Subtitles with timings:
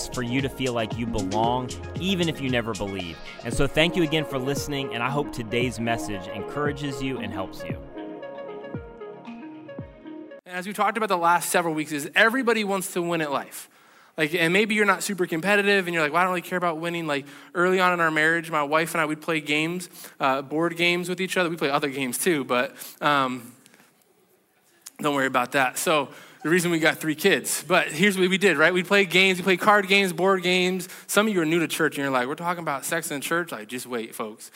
[0.00, 3.16] is for you to feel like you belong, even if you never believe.
[3.44, 7.32] And so, thank you again for listening, and I hope today's message encourages you and
[7.32, 7.78] helps you.
[10.46, 13.68] As we talked about the last several weeks, is everybody wants to win at life.
[14.18, 16.58] Like, and maybe you're not super competitive and you're like, well, I don't really care
[16.58, 17.06] about winning.
[17.06, 20.76] Like, early on in our marriage, my wife and I would play games, uh, board
[20.76, 21.48] games with each other.
[21.48, 23.54] We play other games too, but um,
[25.00, 25.78] don't worry about that.
[25.78, 26.08] So,
[26.42, 27.64] the reason we got three kids.
[27.66, 28.72] But here's what we did, right?
[28.72, 30.88] We played games, we played card games, board games.
[31.06, 33.20] Some of you are new to church and you're like, we're talking about sex in
[33.20, 33.52] church?
[33.52, 34.50] Like, just wait, folks.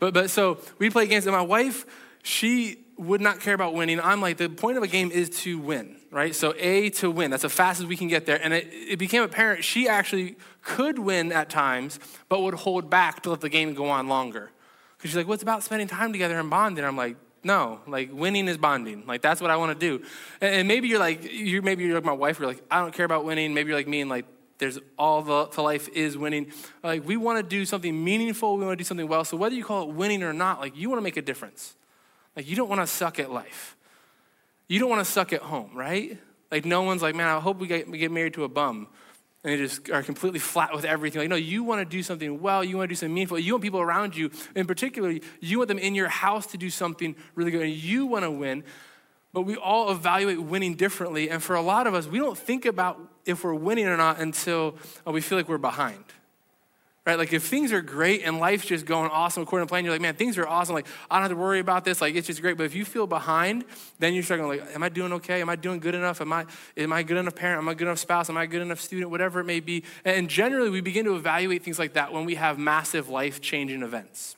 [0.00, 1.86] But, but so we play games, and my wife,
[2.22, 4.00] she would not care about winning.
[4.00, 6.34] I'm like, the point of a game is to win, right?
[6.34, 7.30] So A to win.
[7.30, 8.40] That's the fastest we can get there.
[8.42, 11.98] And it, it became apparent she actually could win at times,
[12.28, 14.50] but would hold back to let the game go on longer.
[14.96, 16.84] Because she's like, what's well, about spending time together and bonding?
[16.84, 19.04] I'm like, no, like winning is bonding.
[19.06, 20.04] Like that's what I want to do.
[20.40, 22.38] And, maybe you're like, you maybe you're like my wife.
[22.38, 23.54] You're like, I don't care about winning.
[23.54, 24.26] Maybe you're like me and like,
[24.58, 26.52] there's all the to life is winning.
[26.82, 28.56] Like we want to do something meaningful.
[28.56, 29.24] We want to do something well.
[29.24, 31.74] So whether you call it winning or not, like you want to make a difference.
[32.36, 33.76] Like you don't want to suck at life.
[34.66, 36.18] You don't want to suck at home, right?
[36.50, 38.88] Like no one's like, man, I hope we get, we get married to a bum
[39.44, 41.20] and they just are completely flat with everything.
[41.20, 42.64] Like, no, you want to do something well.
[42.64, 43.38] You want to do something meaningful.
[43.38, 46.70] You want people around you, in particular, you want them in your house to do
[46.70, 48.64] something really good, and you want to win.
[49.34, 51.28] But we all evaluate winning differently.
[51.28, 54.18] And for a lot of us, we don't think about if we're winning or not
[54.18, 56.04] until uh, we feel like we're behind
[57.06, 57.18] right?
[57.18, 60.00] Like if things are great and life's just going awesome according to plan, you're like,
[60.00, 60.74] man, things are awesome.
[60.74, 62.00] Like I don't have to worry about this.
[62.00, 62.56] Like it's just great.
[62.56, 63.64] But if you feel behind,
[63.98, 64.60] then you're struggling.
[64.60, 65.40] Like, am I doing okay?
[65.40, 66.20] Am I doing good enough?
[66.20, 67.58] Am I am I good enough parent?
[67.58, 68.30] Am I good enough spouse?
[68.30, 69.10] Am I good enough student?
[69.10, 69.84] Whatever it may be.
[70.04, 73.82] And generally, we begin to evaluate things like that when we have massive life changing
[73.82, 74.36] events,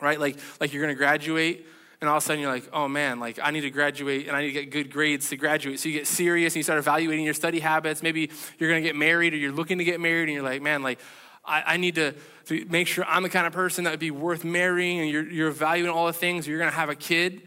[0.00, 0.20] right?
[0.20, 1.66] Like like you're going to graduate.
[1.98, 4.36] And all of a sudden you're like, oh man, like I need to graduate and
[4.36, 5.80] I need to get good grades to graduate.
[5.80, 8.02] So you get serious and you start evaluating your study habits.
[8.02, 10.82] Maybe you're gonna get married or you're looking to get married and you're like, man,
[10.82, 10.98] like
[11.46, 12.14] I, I need to,
[12.46, 15.28] to make sure I'm the kind of person that would be worth marrying and you're,
[15.28, 17.42] you're valuing all the things, you're going to have a kid.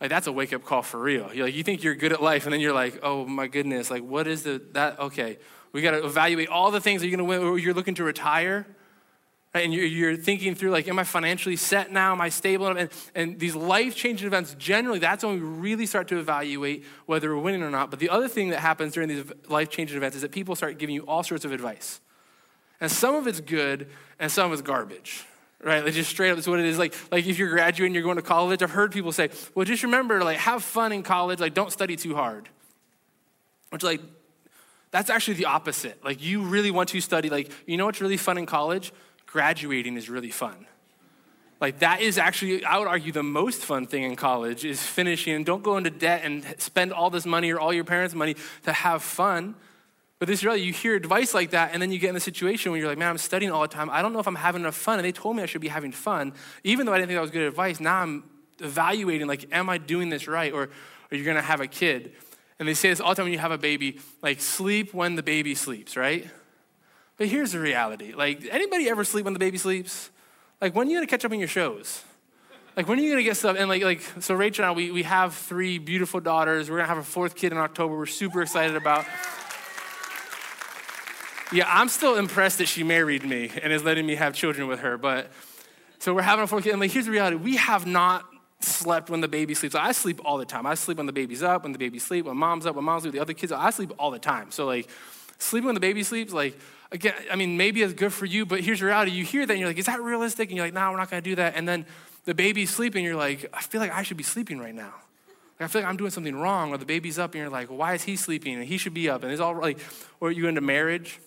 [0.00, 1.32] Like, that's a wake up call for real.
[1.32, 3.90] You're like, you think you're good at life, and then you're like, oh my goodness,
[3.90, 5.38] like, what is the, that, okay.
[5.72, 8.66] We got to evaluate all the things that you're going to you're looking to retire.
[9.54, 9.64] Right?
[9.64, 12.12] And you're, you're, thinking through, like, am I financially set now?
[12.12, 12.66] Am I stable?
[12.66, 17.34] And, and these life changing events, generally, that's when we really start to evaluate whether
[17.34, 17.90] we're winning or not.
[17.90, 20.78] But the other thing that happens during these life changing events is that people start
[20.78, 22.00] giving you all sorts of advice.
[22.80, 23.88] And some of it's good
[24.18, 25.24] and some of it's garbage.
[25.62, 25.84] Right?
[25.84, 26.78] Like just straight up, it's what it is.
[26.78, 28.62] Like, like if you're graduating, you're going to college.
[28.62, 31.96] I've heard people say, well, just remember, like, have fun in college, like, don't study
[31.96, 32.48] too hard.
[33.70, 34.00] Which, like,
[34.90, 36.04] that's actually the opposite.
[36.04, 38.92] Like, you really want to study, like, you know what's really fun in college?
[39.26, 40.66] Graduating is really fun.
[41.60, 45.42] Like, that is actually, I would argue, the most fun thing in college is finishing.
[45.42, 48.72] Don't go into debt and spend all this money or all your parents' money to
[48.72, 49.54] have fun.
[50.18, 52.72] But this really, you hear advice like that, and then you get in a situation
[52.72, 53.90] where you're like, man, I'm studying all the time.
[53.90, 54.98] I don't know if I'm having enough fun.
[54.98, 56.32] And they told me I should be having fun.
[56.64, 58.24] Even though I didn't think that was good advice, now I'm
[58.60, 60.52] evaluating, like, am I doing this right?
[60.52, 60.70] Or
[61.10, 62.12] are you going to have a kid?
[62.58, 65.16] And they say this all the time when you have a baby, like, sleep when
[65.16, 66.26] the baby sleeps, right?
[67.18, 68.14] But here's the reality.
[68.14, 70.10] Like, anybody ever sleep when the baby sleeps?
[70.62, 72.02] Like, when are you going to catch up on your shows?
[72.74, 73.56] Like, when are you going to get stuff?
[73.58, 76.70] And, like, like so Rachel and I, we, we have three beautiful daughters.
[76.70, 77.96] We're going to have a fourth kid in October.
[77.96, 79.04] We're super excited about.
[81.52, 84.80] Yeah, I'm still impressed that she married me and is letting me have children with
[84.80, 84.98] her.
[84.98, 85.30] But
[85.98, 86.72] so we're having a four kid.
[86.72, 88.26] And like, here's the reality: we have not
[88.60, 89.74] slept when the baby sleeps.
[89.74, 90.66] I sleep all the time.
[90.66, 93.04] I sleep when the baby's up, when the baby sleep, when mom's up, when mom's
[93.04, 93.52] with the other kids.
[93.52, 94.50] I sleep all the time.
[94.50, 94.88] So like,
[95.38, 96.58] sleeping when the baby sleeps, like
[96.90, 99.52] again, I mean, maybe it's good for you, but here's the reality: you hear that,
[99.52, 100.48] and you're like, is that realistic?
[100.48, 101.54] And you're like, no, we're not going to do that.
[101.54, 101.86] And then
[102.24, 104.94] the baby's sleeping, you're like, I feel like I should be sleeping right now.
[105.60, 107.68] Like, I feel like I'm doing something wrong, or the baby's up, and you're like,
[107.68, 108.54] why is he sleeping?
[108.56, 109.78] And he should be up, and it's all like,
[110.18, 111.20] or you into marriage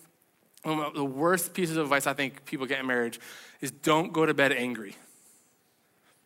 [0.64, 3.20] one of the worst pieces of advice I think people get in marriage
[3.62, 4.96] is don't go to bed angry.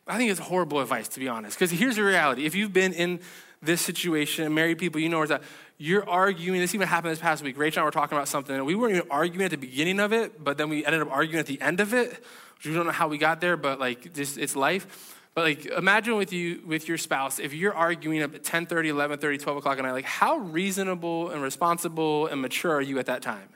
[0.07, 1.57] I think it's horrible advice, to be honest.
[1.57, 3.19] Because here's the reality if you've been in
[3.61, 5.43] this situation, married people, you know where it's at.
[5.77, 6.59] You're arguing.
[6.59, 7.57] This even happened this past week.
[7.57, 9.99] Rachel and I were talking about something, and we weren't even arguing at the beginning
[9.99, 12.23] of it, but then we ended up arguing at the end of it.
[12.65, 15.17] We don't know how we got there, but like, just, it's life.
[15.33, 19.17] But like, imagine with you, with your spouse, if you're arguing at 10 30, 11
[19.17, 23.07] 30, 12 o'clock at night, like, how reasonable and responsible and mature are you at
[23.07, 23.49] that time?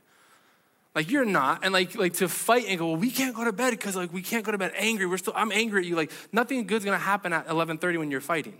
[0.98, 3.54] Like you're not, and like like to fight and go, well, we can't go to
[3.54, 5.06] bed because like we can't go to bed angry.
[5.06, 5.96] We're still, I'm angry at you.
[5.96, 8.58] Like nothing good's gonna happen at 11:30 when you're fighting.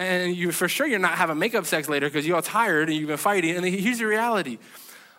[0.00, 2.98] And you for sure you're not having makeup sex later because you're all tired and
[2.98, 3.54] you've been fighting.
[3.54, 4.58] And here's the reality.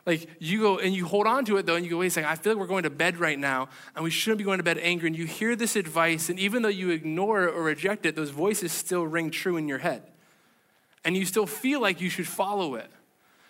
[0.05, 2.09] Like you go and you hold on to it though, and you go, wait a
[2.09, 4.57] second, I feel like we're going to bed right now, and we shouldn't be going
[4.57, 5.07] to bed angry.
[5.07, 8.31] And you hear this advice, and even though you ignore it or reject it, those
[8.31, 10.03] voices still ring true in your head.
[11.05, 12.91] And you still feel like you should follow it.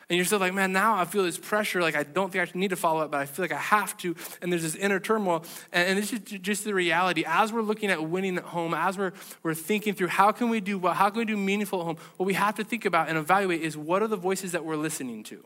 [0.09, 1.81] And you're still like, man, now I feel this pressure.
[1.81, 3.95] Like, I don't think I need to follow it, but I feel like I have
[3.97, 4.15] to.
[4.41, 5.43] And there's this inner turmoil.
[5.71, 7.23] And, and it's just, just the reality.
[7.27, 9.11] As we're looking at winning at home, as we're,
[9.43, 11.97] we're thinking through how can we do well, how can we do meaningful at home,
[12.17, 14.77] what we have to think about and evaluate is what are the voices that we're
[14.77, 15.45] listening to?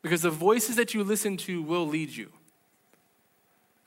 [0.00, 2.30] Because the voices that you listen to will lead you.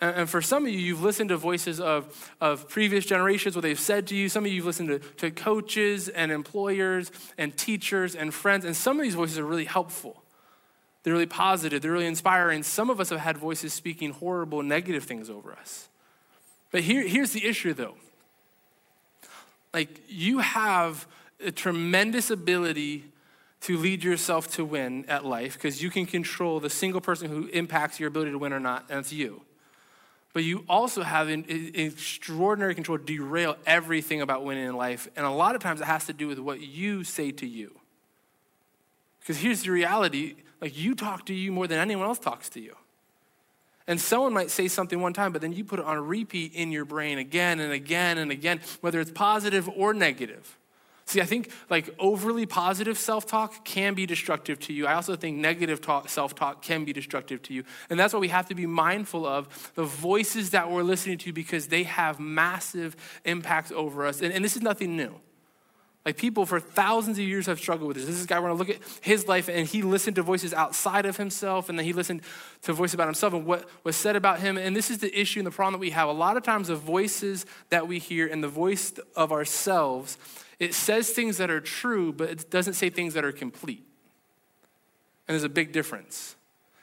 [0.01, 3.79] And for some of you, you've listened to voices of, of previous generations, what they've
[3.79, 4.27] said to you.
[4.27, 8.65] Some of you, have listened to, to coaches and employers and teachers and friends.
[8.65, 10.21] And some of these voices are really helpful.
[11.03, 11.81] They're really positive.
[11.81, 12.63] They're really inspiring.
[12.63, 15.87] Some of us have had voices speaking horrible, negative things over us.
[16.71, 17.95] But here, here's the issue, though.
[19.73, 21.07] Like, you have
[21.43, 23.05] a tremendous ability
[23.61, 27.47] to lead yourself to win at life because you can control the single person who
[27.47, 29.44] impacts your ability to win or not, and it's you
[30.35, 35.07] but you also have an, extraordinary control to derail everything about winning in life.
[35.15, 37.79] And a lot of times it has to do with what you say to you.
[39.21, 42.59] Because here's the reality like you talk to you more than anyone else talks to
[42.59, 42.75] you.
[43.87, 46.69] And someone might say something one time, but then you put it on repeat in
[46.69, 50.57] your brain again and again and again, whether it's positive or negative.
[51.07, 54.87] See, I think like overly positive self talk can be destructive to you.
[54.87, 57.63] I also think negative self talk can be destructive to you.
[57.89, 61.33] And that's why we have to be mindful of the voices that we're listening to
[61.33, 64.21] because they have massive impacts over us.
[64.21, 65.13] And, and this is nothing new.
[66.05, 68.05] Like people for thousands of years have struggled with this.
[68.05, 70.53] This is a guy, we're gonna look at his life, and he listened to voices
[70.53, 72.21] outside of himself, and then he listened
[72.61, 74.57] to voice about himself and what was said about him.
[74.57, 76.07] And this is the issue and the problem that we have.
[76.07, 80.17] A lot of times, the voices that we hear and the voice of ourselves
[80.59, 83.85] it says things that are true, but it doesn't say things that are complete.
[85.27, 86.35] And there's a big difference.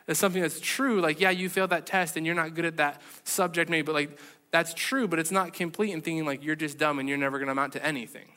[0.07, 2.77] It's something that's true, like, yeah, you failed that test and you're not good at
[2.79, 4.19] that subject, maybe, but like,
[4.51, 7.39] that's true, but it's not complete and thinking like you're just dumb and you're never
[7.39, 8.29] gonna amount to anything.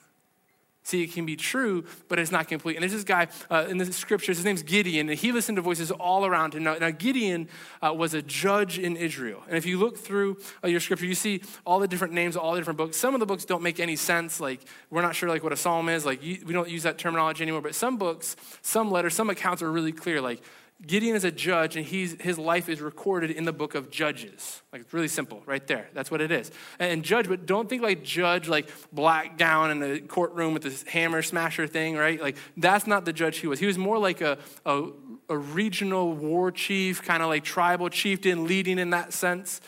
[0.86, 2.76] See, it can be true, but it's not complete.
[2.76, 5.64] And there's this guy uh, in the scriptures, his name's Gideon, and he listened to
[5.64, 6.62] voices all around him.
[6.62, 7.50] Now, now Gideon
[7.82, 9.42] uh, was a judge in Israel.
[9.48, 12.54] And if you look through uh, your scripture, you see all the different names, all
[12.54, 12.98] the different books.
[12.98, 14.40] Some of the books don't make any sense.
[14.40, 14.62] Like,
[14.92, 16.06] we're not sure like what a psalm is.
[16.06, 17.62] Like, you, we don't use that terminology anymore.
[17.62, 20.22] But some books, some letters, some accounts are really clear.
[20.22, 20.44] Like,
[20.86, 24.62] Gideon is a judge, and he's, his life is recorded in the book of Judges.
[24.74, 25.88] Like, it's really simple, right there.
[25.94, 26.52] That's what it is.
[26.80, 30.84] And, judge, but don't think like judge, like black gown in the courtroom with this
[30.84, 32.22] hammer smasher thing, right?
[32.22, 33.60] Like, that's not the judge he was.
[33.60, 34.90] He was more like a, a,
[35.30, 39.62] a regional war chief, kind of like tribal chieftain, leading in that sense.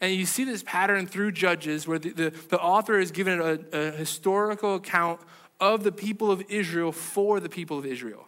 [0.00, 3.58] And you see this pattern through Judges where the, the, the author is given a,
[3.76, 5.20] a historical account
[5.60, 8.26] of the people of Israel for the people of Israel.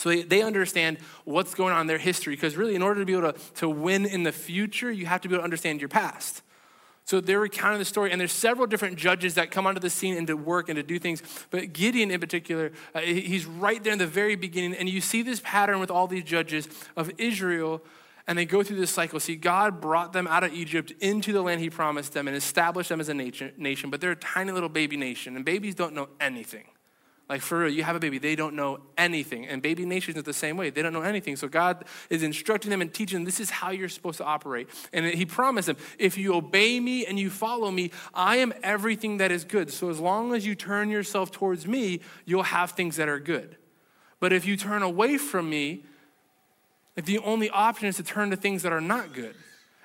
[0.00, 2.34] So they, they understand what's going on in their history.
[2.34, 5.20] Because really, in order to be able to, to win in the future, you have
[5.20, 6.40] to be able to understand your past.
[7.04, 10.16] So they're recounting the story, and there's several different judges that come onto the scene
[10.16, 11.22] and to work and to do things.
[11.50, 15.20] But Gideon, in particular, uh, he's right there in the very beginning, and you see
[15.20, 17.82] this pattern with all these judges of Israel,
[18.26, 19.20] and they go through this cycle.
[19.20, 22.88] See, God brought them out of Egypt into the land He promised them and established
[22.88, 26.08] them as a nation, but they're a tiny little baby nation, and babies don't know
[26.20, 26.64] anything.
[27.30, 29.46] Like for real, you have a baby, they don't know anything.
[29.46, 30.70] And baby nations are the same way.
[30.70, 31.36] They don't know anything.
[31.36, 34.68] So God is instructing them and teaching them this is how you're supposed to operate.
[34.92, 39.18] And He promised them, if you obey me and you follow me, I am everything
[39.18, 39.70] that is good.
[39.70, 43.56] So as long as you turn yourself towards me, you'll have things that are good.
[44.18, 45.84] But if you turn away from me,
[46.96, 49.36] if the only option is to turn to things that are not good,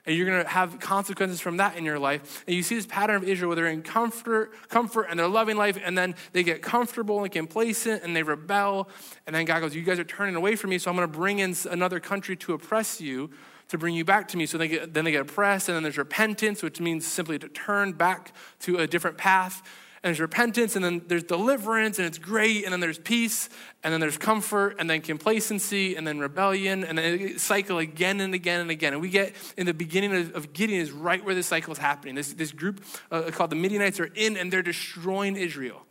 [0.05, 2.43] and you're going to have consequences from that in your life.
[2.47, 5.57] And you see this pattern of Israel where they're in comfort, comfort and they're loving
[5.57, 8.89] life, and then they get comfortable and complacent and they rebel.
[9.25, 11.17] And then God goes, You guys are turning away from me, so I'm going to
[11.17, 13.31] bring in another country to oppress you
[13.67, 14.45] to bring you back to me.
[14.45, 17.49] So they get, then they get oppressed, and then there's repentance, which means simply to
[17.49, 19.63] turn back to a different path
[20.05, 23.49] and there's repentance, and then there's deliverance, and it's great, and then there's peace,
[23.83, 28.35] and then there's comfort, and then complacency, and then rebellion, and then cycle again and
[28.35, 28.93] again and again.
[28.93, 31.79] And we get in the beginning of, of Gideon is right where this cycle is
[31.79, 32.13] happening.
[32.13, 35.81] This, this group uh, called the Midianites are in, and they're destroying Israel.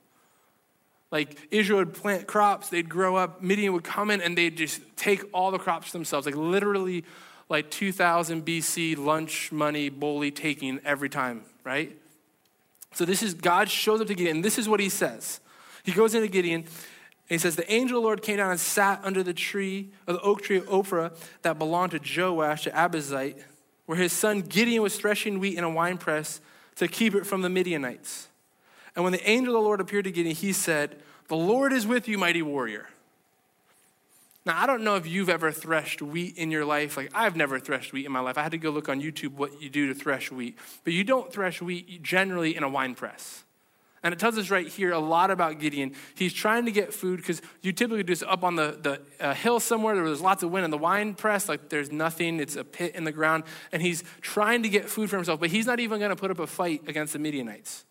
[1.11, 4.81] Like Israel would plant crops, they'd grow up, Midian would come in, and they'd just
[4.97, 7.05] take all the crops themselves, like literally
[7.49, 11.99] like 2000 BC lunch money bully taking every time, right?
[12.95, 15.41] So this is God shows up to Gideon, and this is what he says.
[15.83, 16.69] He goes into Gideon, and
[17.29, 20.15] he says, The angel of the Lord came down and sat under the tree, of
[20.15, 23.43] the oak tree of Ophrah that belonged to Joash, the Abiezrite,
[23.87, 26.41] where his son Gideon was threshing wheat in a winepress
[26.77, 28.29] to keep it from the Midianites.
[28.95, 31.87] And when the angel of the Lord appeared to Gideon, he said, The Lord is
[31.87, 32.89] with you, mighty warrior.
[34.47, 36.99] Now, I don't know if you've ever threshed wheat in your life.
[36.99, 38.37] Like, I've never threshed wheat in my life.
[38.37, 40.59] I had to go look on YouTube what you do to thresh wheat.
[40.85, 43.45] But you don't thresh wheat generally in a wine press.
[44.03, 45.95] And it tells us right here a lot about Gideon.
[46.15, 49.33] He's trying to get food because you typically do this up on the, the uh,
[49.33, 50.65] hill somewhere where there's lots of wind.
[50.65, 53.45] And the wine press, like there's nothing, it's a pit in the ground.
[53.73, 56.31] And he's trying to get food for himself, but he's not even going to put
[56.31, 57.87] up a fight against the Midianites.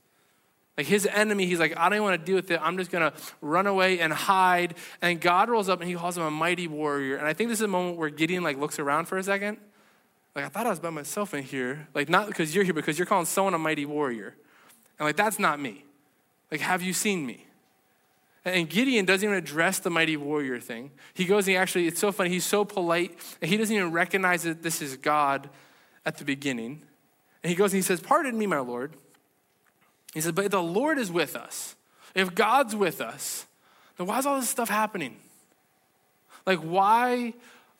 [0.77, 2.59] Like his enemy, he's like, I don't even want to deal with it.
[2.61, 4.75] I'm just going to run away and hide.
[5.01, 7.17] And God rolls up and he calls him a mighty warrior.
[7.17, 9.59] And I think this is a moment where Gideon like looks around for a second.
[10.35, 11.87] Like, I thought I was by myself in here.
[11.93, 14.35] Like, not because you're here, because you're calling someone a mighty warrior.
[14.97, 15.85] And like, that's not me.
[16.49, 17.45] Like, have you seen me?
[18.45, 20.91] And Gideon doesn't even address the mighty warrior thing.
[21.13, 23.91] He goes and he actually, it's so funny, he's so polite, and he doesn't even
[23.91, 25.49] recognize that this is God
[26.05, 26.81] at the beginning.
[27.41, 28.95] And he goes and he says, Pardon me, my Lord.
[30.13, 31.75] He says, But the Lord is with us.
[32.15, 33.45] If God's with us,
[33.97, 35.17] then why is all this stuff happening?
[36.45, 37.33] Like, why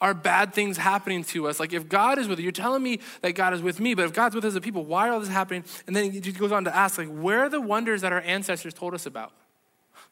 [0.04, 1.62] are bad things happening to us.
[1.62, 4.04] Like if God is with you, you're telling me that God is with me, but
[4.04, 5.64] if God's with us people, why are all this happening?
[5.88, 8.74] And then he goes on to ask, like, where are the wonders that our ancestors
[8.74, 9.32] told us about?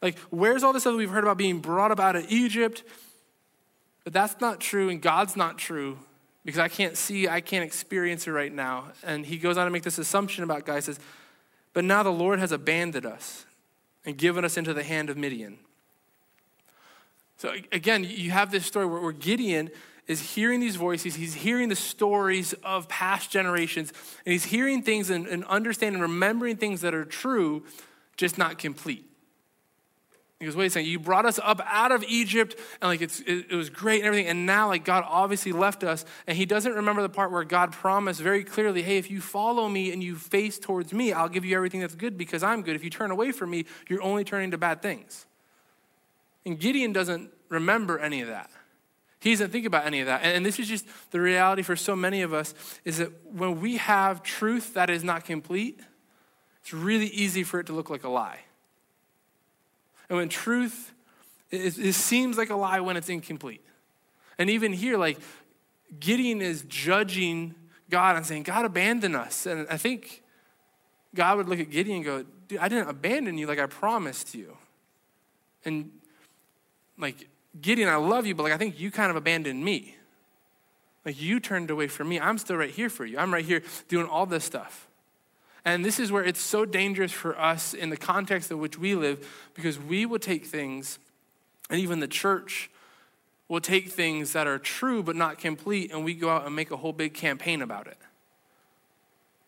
[0.00, 2.84] Like, where's all this stuff we've heard about being brought up out of Egypt?
[4.04, 5.98] But that's not true, and God's not true
[6.42, 8.92] because I can't see, I can't experience it right now.
[9.04, 10.76] And he goes on to make this assumption about God.
[10.76, 10.98] He says,
[11.72, 13.46] But now the Lord has abandoned us
[14.04, 15.58] and given us into the hand of Midian.
[17.36, 19.70] So again, you have this story where Gideon
[20.06, 23.92] is hearing these voices, he's hearing the stories of past generations,
[24.26, 27.64] and he's hearing things and, and understanding, remembering things that are true,
[28.16, 29.11] just not complete.
[30.42, 33.20] He goes, wait a second, you brought us up out of Egypt, and like it's,
[33.20, 36.46] it, it was great and everything, and now like God obviously left us, and he
[36.46, 40.02] doesn't remember the part where God promised very clearly, hey, if you follow me and
[40.02, 42.74] you face towards me, I'll give you everything that's good because I'm good.
[42.74, 45.26] If you turn away from me, you're only turning to bad things.
[46.44, 48.50] And Gideon doesn't remember any of that.
[49.20, 50.22] He doesn't think about any of that.
[50.24, 52.52] And this is just the reality for so many of us
[52.84, 55.78] is that when we have truth that is not complete,
[56.62, 58.40] it's really easy for it to look like a lie.
[60.12, 60.92] And when truth,
[61.50, 63.62] it, it seems like a lie when it's incomplete.
[64.36, 65.18] And even here, like
[65.98, 67.54] Gideon is judging
[67.88, 69.46] God and saying, God abandoned us.
[69.46, 70.22] And I think
[71.14, 74.34] God would look at Gideon and go, Dude, I didn't abandon you like I promised
[74.34, 74.54] you.
[75.64, 75.90] And
[76.98, 79.96] like Gideon, I love you, but like I think you kind of abandoned me.
[81.06, 82.20] Like you turned away from me.
[82.20, 83.16] I'm still right here for you.
[83.16, 84.88] I'm right here doing all this stuff.
[85.64, 88.94] And this is where it's so dangerous for us in the context in which we
[88.94, 90.98] live because we will take things,
[91.70, 92.68] and even the church
[93.48, 96.70] will take things that are true but not complete, and we go out and make
[96.70, 97.98] a whole big campaign about it.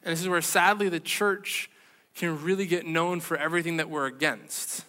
[0.05, 1.71] And this is where sadly the church
[2.15, 4.85] can really get known for everything that we're against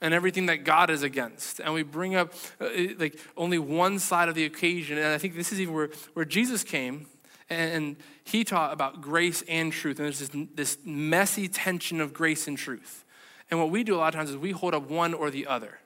[0.00, 1.60] and everything that God is against.
[1.60, 4.98] And we bring up uh, like only one side of the occasion.
[4.98, 7.06] And I think this is even where, where Jesus came
[7.50, 9.98] and he taught about grace and truth.
[9.98, 13.04] And there's this, this messy tension of grace and truth.
[13.50, 15.46] And what we do a lot of times is we hold up one or the
[15.46, 15.78] other.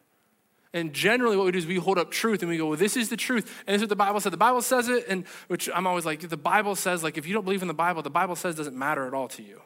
[0.72, 2.96] And generally, what we do is we hold up truth and we go, well, this
[2.96, 3.62] is the truth.
[3.66, 4.32] And this is what the Bible said.
[4.32, 7.34] The Bible says it, and which I'm always like, the Bible says, like, if you
[7.34, 9.62] don't believe in the Bible, the Bible says doesn't matter at all to you.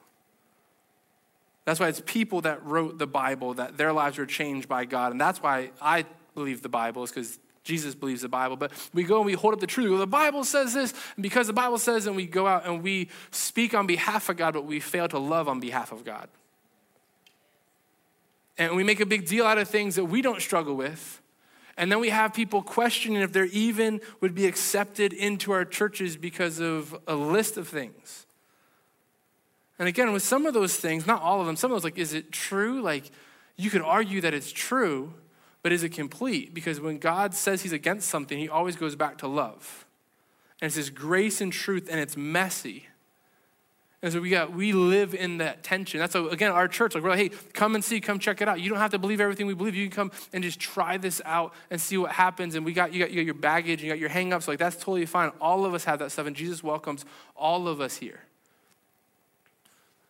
[1.64, 5.12] That's why it's people that wrote the Bible that their lives were changed by God.
[5.12, 8.56] And that's why I believe the Bible, is because Jesus believes the Bible.
[8.56, 9.88] But we go and we hold up the truth.
[9.90, 12.82] Well, the Bible says this, and because the Bible says, and we go out and
[12.82, 16.28] we speak on behalf of God, but we fail to love on behalf of God.
[18.58, 21.20] And we make a big deal out of things that we don't struggle with.
[21.76, 26.16] And then we have people questioning if they're even would be accepted into our churches
[26.16, 28.26] because of a list of things.
[29.78, 31.98] And again, with some of those things, not all of them, some of those, like,
[31.98, 32.82] is it true?
[32.82, 33.10] Like,
[33.56, 35.14] you could argue that it's true,
[35.62, 36.52] but is it complete?
[36.52, 39.86] Because when God says he's against something, he always goes back to love.
[40.60, 42.88] And it's this grace and truth, and it's messy.
[44.04, 46.00] And so we got we live in that tension.
[46.00, 46.94] That's so again our church.
[46.94, 48.60] Like we're like, hey, come and see, come check it out.
[48.60, 49.76] You don't have to believe everything we believe.
[49.76, 52.56] You can come and just try this out and see what happens.
[52.56, 54.48] And we got you got, you got your baggage, you got your hangups.
[54.48, 55.30] Like that's totally fine.
[55.40, 57.04] All of us have that stuff, and Jesus welcomes
[57.36, 58.20] all of us here.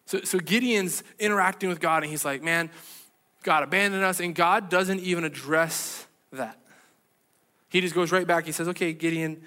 [0.06, 2.70] So, so Gideon's interacting with God, and he's like, man,
[3.42, 6.58] God abandoned us, and God doesn't even address that.
[7.68, 8.44] He just goes right back.
[8.44, 9.42] He says, okay, Gideon,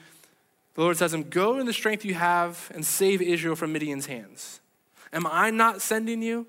[0.74, 3.72] the Lord says to him, go in the strength you have and save Israel from
[3.72, 4.60] Midian's hands.
[5.14, 6.48] Am I not sending you?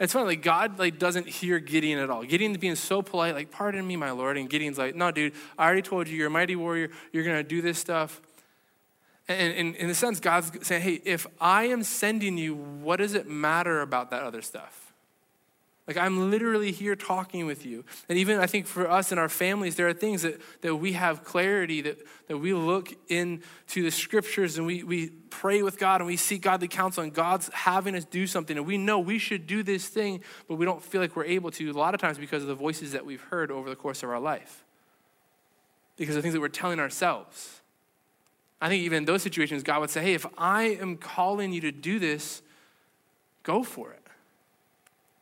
[0.00, 2.24] It's funny, like God like doesn't hear Gideon at all.
[2.24, 4.36] Gideon's being so polite, like, pardon me, my Lord.
[4.36, 7.44] And Gideon's like, no, dude, I already told you, you're a mighty warrior, you're gonna
[7.44, 8.20] do this stuff.
[9.28, 13.14] And, and in a sense, God's saying, hey, if I am sending you, what does
[13.14, 14.91] it matter about that other stuff?
[15.88, 17.84] Like, I'm literally here talking with you.
[18.08, 20.92] And even I think for us and our families, there are things that, that we
[20.92, 21.98] have clarity, that,
[22.28, 23.42] that we look into
[23.82, 27.50] the scriptures and we, we pray with God and we seek godly counsel, and God's
[27.52, 28.56] having us do something.
[28.56, 31.50] And we know we should do this thing, but we don't feel like we're able
[31.52, 34.04] to a lot of times because of the voices that we've heard over the course
[34.04, 34.64] of our life,
[35.96, 37.60] because of things that we're telling ourselves.
[38.60, 41.60] I think even in those situations, God would say, Hey, if I am calling you
[41.62, 42.42] to do this,
[43.42, 44.01] go for it.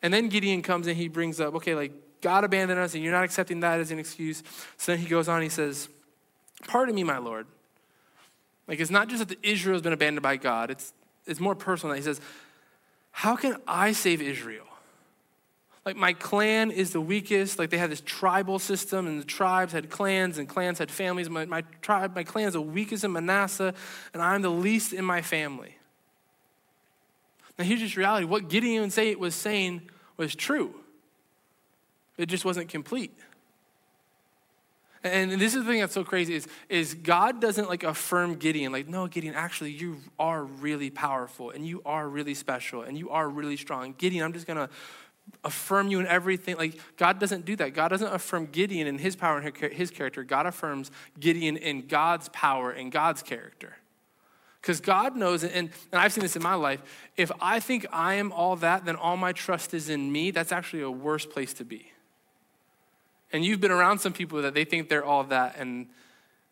[0.02, 3.12] And then Gideon comes and he brings up, okay, like God abandoned us and you're
[3.12, 4.42] not accepting that as an excuse.
[4.76, 5.88] So then he goes on, he says,
[6.66, 7.47] Pardon me, my Lord.
[8.69, 10.92] Like it's not just that Israel has been abandoned by God, it's,
[11.26, 11.95] it's more personal.
[11.95, 12.21] He says,
[13.11, 14.66] How can I save Israel?
[15.85, 17.59] Like my clan is the weakest.
[17.59, 21.30] Like they had this tribal system, and the tribes had clans, and clans had families.
[21.30, 23.75] My, my tribe, my clan is the weakest in Manasseh,
[24.12, 25.76] and I'm the least in my family.
[27.61, 28.25] Now, here's just reality.
[28.25, 29.83] What Gideon say was saying
[30.17, 30.75] was true,
[32.17, 33.14] it just wasn't complete.
[35.05, 38.73] And this is the thing that's so crazy is, is God doesn't like affirm Gideon,
[38.73, 43.11] like, no, Gideon, actually, you are really powerful and you are really special and you
[43.11, 43.95] are really strong.
[43.99, 44.71] Gideon, I'm just going to
[45.45, 46.57] affirm you in everything.
[46.57, 47.75] Like, God doesn't do that.
[47.75, 50.25] God doesn't affirm Gideon in his power and his character.
[50.25, 53.76] God affirms Gideon in God's power and God's character.
[54.61, 56.83] Because God knows, and, and I've seen this in my life,
[57.17, 60.52] if I think I am all that, then all my trust is in me, that's
[60.52, 61.93] actually a worse place to be.
[63.33, 65.87] And you've been around some people that they think they're all that and,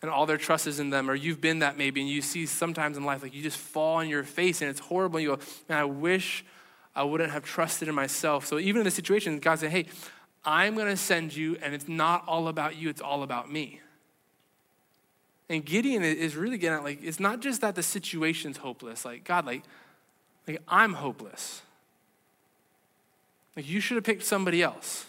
[0.00, 2.46] and all their trust is in them, or you've been that maybe, and you see
[2.46, 5.18] sometimes in life, like you just fall on your face and it's horrible.
[5.18, 6.44] And you go, man, I wish
[6.94, 8.46] I wouldn't have trusted in myself.
[8.46, 9.86] So even in the situation, God said, hey,
[10.44, 13.80] I'm going to send you, and it's not all about you, it's all about me.
[15.48, 19.04] And Gideon is really getting at like, it's not just that the situation's hopeless.
[19.04, 19.62] Like, God, like,
[20.46, 21.62] like I'm hopeless.
[23.56, 25.06] Like, you should have picked somebody else.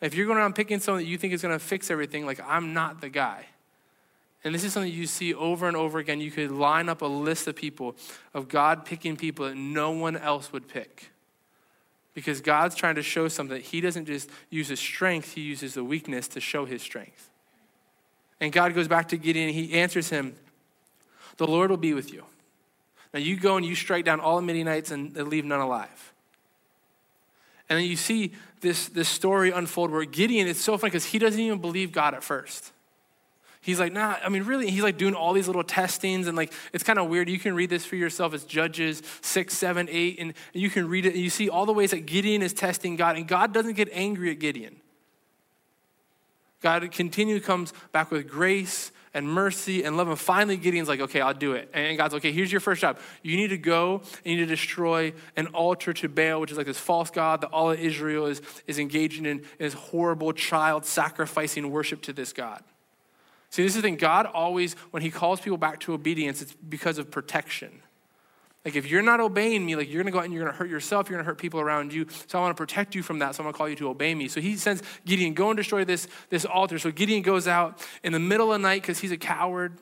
[0.00, 2.40] If you're going around picking someone that you think is going to fix everything, like,
[2.46, 3.46] I'm not the guy.
[4.44, 6.20] And this is something you see over and over again.
[6.20, 7.96] You could line up a list of people,
[8.32, 11.10] of God picking people that no one else would pick.
[12.14, 15.74] Because God's trying to show something that He doesn't just use His strength, He uses
[15.74, 17.28] the weakness to show His strength.
[18.40, 19.48] And God goes back to Gideon.
[19.48, 20.36] And he answers him,
[21.36, 22.24] The Lord will be with you.
[23.14, 26.12] Now you go and you strike down all the Midianites and leave none alive.
[27.68, 31.18] And then you see this, this story unfold where Gideon, it's so funny because he
[31.18, 32.72] doesn't even believe God at first.
[33.60, 36.52] He's like, nah, I mean, really, he's like doing all these little testings, and like,
[36.72, 37.28] it's kind of weird.
[37.28, 38.32] You can read this for yourself.
[38.32, 41.72] It's Judges 6, 7, 8, and you can read it, and you see all the
[41.72, 44.76] ways that Gideon is testing God, and God doesn't get angry at Gideon.
[46.66, 50.08] God continually comes back with grace and mercy and love.
[50.08, 51.70] And finally, Gideon's like, okay, I'll do it.
[51.72, 52.98] And God's okay, here's your first job.
[53.22, 56.56] You need to go and you need to destroy an altar to Baal, which is
[56.56, 60.84] like this false god that all of Israel is, is engaging in, this horrible child
[60.84, 62.64] sacrificing worship to this God.
[63.50, 63.94] See, this is the thing.
[63.94, 67.80] God always, when he calls people back to obedience, it's because of protection.
[68.66, 70.68] Like if you're not obeying me, like you're gonna go out and you're gonna hurt
[70.68, 72.04] yourself, you're gonna hurt people around you.
[72.26, 73.36] So I wanna protect you from that.
[73.36, 74.26] So I'm gonna call you to obey me.
[74.26, 76.80] So he sends Gideon, go and destroy this, this altar.
[76.80, 79.74] So Gideon goes out in the middle of the night because he's a coward.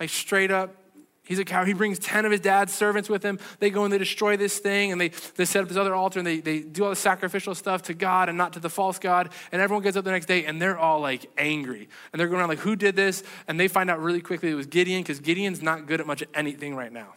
[0.00, 0.76] Like straight up,
[1.24, 1.68] he's a coward.
[1.68, 3.38] He brings 10 of his dad's servants with him.
[3.58, 6.20] They go and they destroy this thing and they, they set up this other altar
[6.20, 8.98] and they, they do all the sacrificial stuff to God and not to the false
[8.98, 9.28] God.
[9.52, 11.90] And everyone gets up the next day and they're all like angry.
[12.14, 13.22] And they're going around like, who did this?
[13.46, 16.22] And they find out really quickly it was Gideon because Gideon's not good at much
[16.22, 17.12] of anything right now.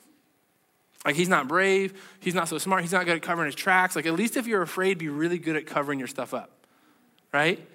[1.05, 3.95] Like he's not brave, he's not so smart, he's not good at covering his tracks.
[3.95, 6.51] Like at least if you're afraid, be really good at covering your stuff up.
[7.31, 7.65] Right?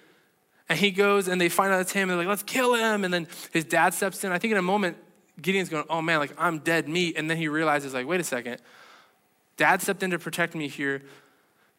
[0.69, 3.05] And he goes and they find out it's him and they're like, let's kill him.
[3.05, 4.33] And then his dad steps in.
[4.33, 4.97] I think in a moment,
[5.41, 7.17] Gideon's going, oh man, like I'm dead meat.
[7.17, 8.59] And then he realizes, like, wait a second.
[9.57, 11.03] Dad stepped in to protect me here.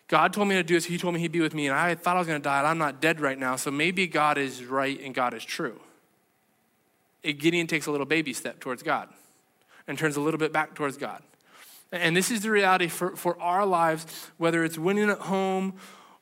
[0.07, 0.85] God told me to do this.
[0.85, 1.67] He told me he'd be with me.
[1.67, 2.59] And I thought I was going to die.
[2.59, 3.55] And I'm not dead right now.
[3.55, 5.79] So maybe God is right and God is true.
[7.23, 9.09] Gideon takes a little baby step towards God
[9.87, 11.23] and turns a little bit back towards God.
[11.95, 14.05] And this is the reality for, for our lives,
[14.37, 15.75] whether it's winning at home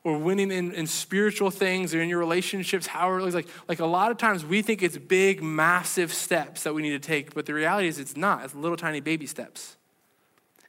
[0.04, 3.48] or winning in, in spiritual things or in your relationships, however it looks like.
[3.68, 6.98] Like a lot of times we think it's big, massive steps that we need to
[6.98, 8.44] take, but the reality is it's not.
[8.44, 9.76] It's little tiny baby steps.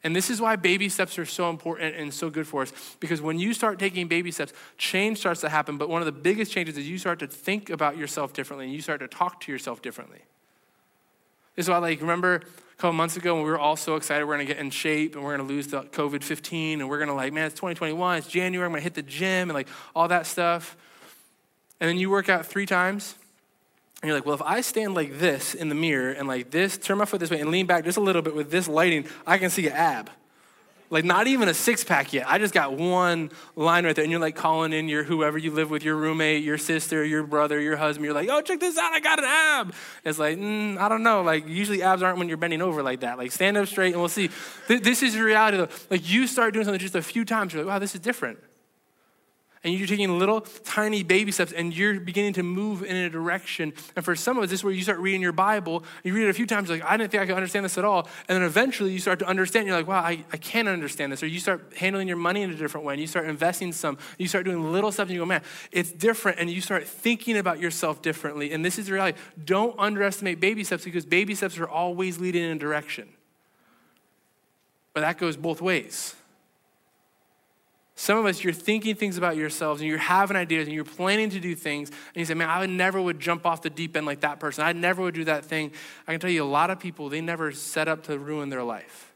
[0.03, 2.71] And this is why baby steps are so important and so good for us.
[2.99, 5.79] Because when you start taking baby steps, change starts to happen.
[5.79, 8.73] But one of the biggest changes is you start to think about yourself differently and
[8.73, 10.19] you start to talk to yourself differently.
[11.55, 12.41] This is why, like, remember
[12.77, 14.69] a couple months ago when we were all so excited we're going to get in
[14.69, 17.45] shape and we're going to lose the COVID 15 and we're going to like, man,
[17.45, 20.75] it's 2021, it's January, I'm going to hit the gym and like all that stuff.
[21.79, 23.15] And then you work out three times
[24.01, 26.77] and you're like, well, if I stand like this in the mirror and like this,
[26.77, 29.05] turn my foot this way and lean back just a little bit with this lighting,
[29.25, 30.09] I can see an ab.
[30.89, 32.25] Like, not even a six pack yet.
[32.27, 34.03] I just got one line right there.
[34.03, 37.23] And you're like calling in your whoever you live with, your roommate, your sister, your
[37.23, 38.05] brother, your husband.
[38.05, 38.93] You're like, oh, check this out.
[38.93, 39.73] I got an ab.
[40.03, 41.21] It's like, mm, I don't know.
[41.23, 43.17] Like, usually abs aren't when you're bending over like that.
[43.17, 44.29] Like, stand up straight and we'll see.
[44.67, 45.69] This is the reality though.
[45.89, 47.53] Like, you start doing something just a few times.
[47.53, 48.39] You're like, wow, this is different
[49.65, 53.73] and you're taking little tiny baby steps and you're beginning to move in a direction.
[53.95, 55.83] And for some of us, this is where you start reading your Bible.
[56.03, 57.83] You read it a few times, like, I didn't think I could understand this at
[57.83, 58.07] all.
[58.29, 59.65] And then eventually you start to understand.
[59.65, 61.23] You're like, wow, I, I can't understand this.
[61.23, 63.97] Or you start handling your money in a different way and you start investing some.
[64.19, 66.39] You start doing little stuff and you go, man, it's different.
[66.39, 68.51] And you start thinking about yourself differently.
[68.51, 69.17] And this is the reality.
[69.43, 73.09] Don't underestimate baby steps because baby steps are always leading in a direction.
[74.93, 76.15] But that goes both ways.
[77.97, 81.29] Some of us, you're thinking things about yourselves and you're having ideas and you're planning
[81.29, 83.95] to do things, and you say, Man, I would never would jump off the deep
[83.95, 84.65] end like that person.
[84.65, 85.71] I never would do that thing.
[86.05, 88.63] I can tell you a lot of people, they never set up to ruin their
[88.63, 89.13] life.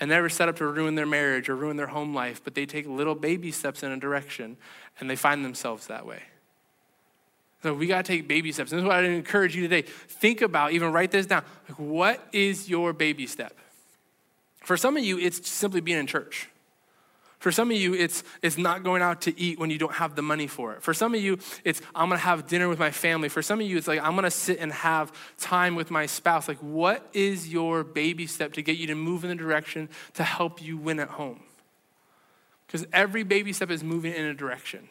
[0.00, 2.66] And never set up to ruin their marriage or ruin their home life, but they
[2.66, 4.56] take little baby steps in a direction
[4.98, 6.22] and they find themselves that way.
[7.62, 8.72] So we got to take baby steps.
[8.72, 9.82] And this is what I encourage you today.
[9.82, 11.44] Think about, even write this down.
[11.68, 13.56] Like, what is your baby step?
[14.64, 16.48] For some of you, it's simply being in church.
[17.42, 20.14] For some of you, it's, it's not going out to eat when you don't have
[20.14, 20.82] the money for it.
[20.84, 23.28] For some of you, it's I'm gonna have dinner with my family.
[23.28, 26.46] For some of you, it's like I'm gonna sit and have time with my spouse.
[26.46, 30.22] Like, what is your baby step to get you to move in the direction to
[30.22, 31.40] help you win at home?
[32.68, 34.88] Because every baby step is moving in a direction.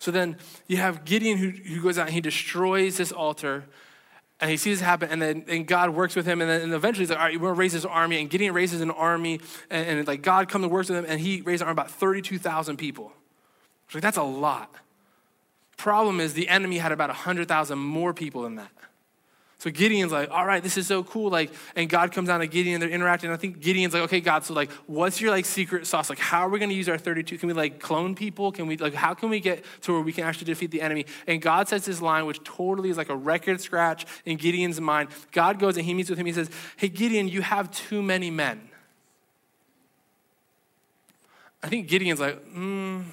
[0.00, 3.64] So then you have Gideon who, who goes out and he destroys this altar
[4.40, 6.72] and he sees it happen, and then and God works with him, and then and
[6.72, 8.20] eventually he's like, all right, we're gonna raise his army.
[8.20, 11.20] And Gideon raises an army, and, and like God comes and works with him, and
[11.20, 13.12] he raises an army about 32,000 people.
[13.92, 14.74] Like, that's a lot.
[15.76, 18.70] Problem is, the enemy had about 100,000 more people than that.
[19.60, 21.30] So Gideon's like, all right, this is so cool.
[21.30, 23.30] Like, and God comes down to Gideon, they're interacting.
[23.30, 26.08] I think Gideon's like, okay, God, so like, what's your like secret sauce?
[26.08, 27.36] Like, how are we gonna use our 32?
[27.36, 28.52] Can we like clone people?
[28.52, 31.04] Can we like how can we get to where we can actually defeat the enemy?
[31.26, 35.10] And God says this line, which totally is like a record scratch in Gideon's mind.
[35.30, 36.24] God goes and he meets with him.
[36.24, 38.70] He says, Hey Gideon, you have too many men.
[41.62, 43.04] I think Gideon's like, mm,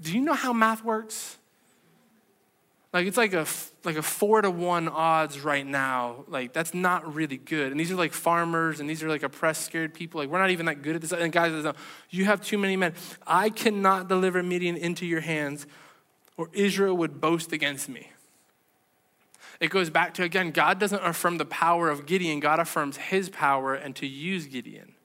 [0.00, 1.36] do you know how math works?
[2.96, 3.46] Like it's like a
[3.84, 6.24] like a four to one odds right now.
[6.28, 7.70] Like that's not really good.
[7.70, 10.18] And these are like farmers, and these are like oppressed, scared people.
[10.18, 11.12] Like we're not even that good at this.
[11.12, 11.74] And guys,
[12.08, 12.94] you have too many men.
[13.26, 15.66] I cannot deliver Midian into your hands,
[16.38, 18.12] or Israel would boast against me.
[19.60, 22.40] It goes back to again, God doesn't affirm the power of Gideon.
[22.40, 24.95] God affirms His power and to use Gideon.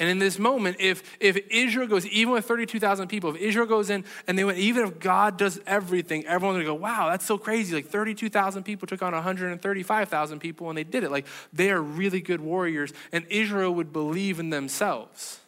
[0.00, 3.90] And in this moment, if, if Israel goes, even with 32,000 people, if Israel goes
[3.90, 7.36] in and they went, even if God does everything, everyone's gonna go, wow, that's so
[7.36, 7.74] crazy.
[7.74, 11.10] Like 32,000 people took on 135,000 people and they did it.
[11.10, 12.94] Like they are really good warriors.
[13.12, 15.40] And Israel would believe in themselves.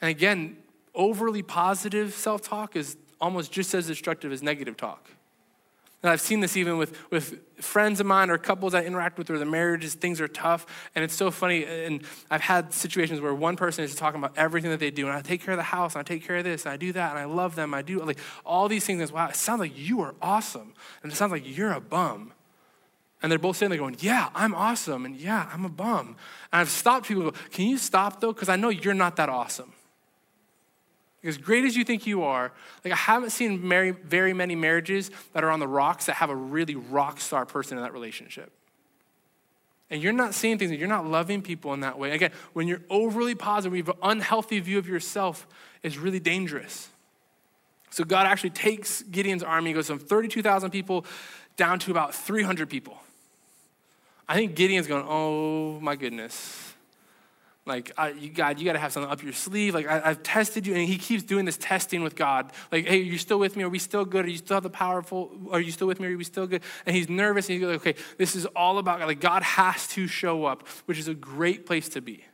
[0.00, 0.56] And again,
[0.94, 5.10] overly positive self talk is almost just as destructive as negative talk.
[6.02, 9.28] And I've seen this even with, with friends of mine or couples I interact with
[9.28, 10.66] where the marriages, things are tough.
[10.96, 11.64] And it's so funny.
[11.64, 15.06] And I've had situations where one person is talking about everything that they do.
[15.06, 16.76] And I take care of the house, and I take care of this, and I
[16.76, 17.72] do that, and I love them.
[17.72, 19.12] I do like all these things.
[19.12, 20.74] Wow, it sounds like you are awesome.
[21.02, 22.32] And it sounds like you're a bum.
[23.22, 25.04] And they're both sitting there going, Yeah, I'm awesome.
[25.04, 26.16] And yeah, I'm a bum.
[26.52, 28.32] And I've stopped people go, Can you stop though?
[28.32, 29.72] Because I know you're not that awesome.
[31.24, 32.52] As great as you think you are,
[32.84, 36.30] like I haven't seen very, very many marriages that are on the rocks that have
[36.30, 38.52] a really rock star person in that relationship.
[39.88, 42.12] And you're not seeing things, and you're not loving people in that way.
[42.12, 45.46] Again, when you're overly positive, you have an unhealthy view of yourself,
[45.82, 46.88] is really dangerous.
[47.90, 51.04] So God actually takes Gideon's army, goes from 32,000 people
[51.56, 52.96] down to about 300 people.
[54.26, 56.71] I think Gideon's going, oh my goodness.
[57.64, 59.72] Like, I, you, God, you got to have something up your sleeve.
[59.72, 60.74] Like, I, have tested you.
[60.74, 62.52] And he keeps doing this testing with God.
[62.72, 63.62] Like, hey, you still with me?
[63.62, 64.24] Are we still good?
[64.24, 65.30] Are you still the powerful?
[65.52, 66.08] Are you still with me?
[66.08, 66.62] Are we still good?
[66.86, 67.48] And he's nervous.
[67.48, 69.06] And he's like, okay, this is all about God.
[69.06, 72.24] Like, God has to show up, which is a great place to be.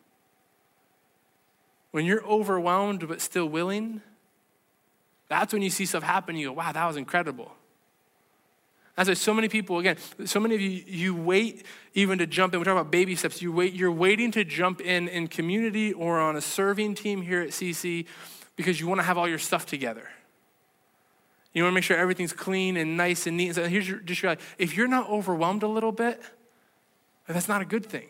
[1.91, 4.01] When you're overwhelmed but still willing,
[5.29, 6.37] that's when you see stuff happen.
[6.37, 7.53] You go, wow, that was incredible.
[8.99, 12.53] That's why so many people, again, so many of you, you wait even to jump
[12.53, 12.59] in.
[12.59, 13.41] We're talking about baby steps.
[13.41, 17.41] You wait, you're waiting to jump in in community or on a serving team here
[17.41, 18.07] at CC
[18.57, 20.09] because you want to have all your stuff together.
[21.53, 23.47] You want to make sure everything's clean and nice and neat.
[23.47, 26.21] And so here's your, just your, if you're not overwhelmed a little bit,
[27.29, 28.09] that's not a good thing.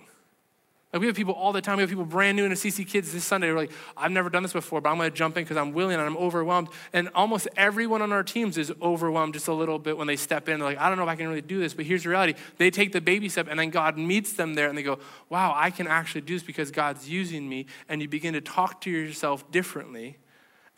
[0.93, 1.77] Like we have people all the time.
[1.77, 3.51] We have people brand new into CC Kids this Sunday.
[3.51, 5.73] We're like, I've never done this before, but I'm going to jump in because I'm
[5.73, 6.69] willing and I'm overwhelmed.
[6.95, 10.49] And almost everyone on our teams is overwhelmed just a little bit when they step
[10.49, 10.61] in.
[10.61, 11.75] They're like, I don't know if I can really do this.
[11.75, 14.69] But here's the reality: they take the baby step, and then God meets them there,
[14.69, 14.99] and they go,
[15.29, 17.67] Wow, I can actually do this because God's using me.
[17.91, 20.17] And you begin to talk to yourself differently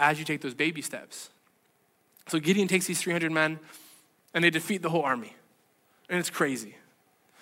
[0.00, 1.30] as you take those baby steps.
[2.26, 3.60] So Gideon takes these 300 men,
[4.34, 5.36] and they defeat the whole army,
[6.08, 6.74] and it's crazy.